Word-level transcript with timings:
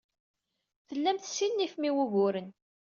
Tellam 0.87 1.17
tessinifem 1.19 1.83
i 1.89 1.91
wuguren. 1.95 2.47